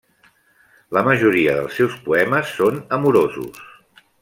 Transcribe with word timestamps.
La 0.97 1.03
majoria 1.07 1.53
dels 1.59 1.77
seus 1.81 1.99
poemes 2.07 2.55
són 2.61 2.81
amorosos. 2.99 3.63